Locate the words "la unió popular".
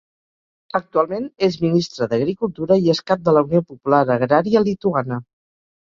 3.39-4.03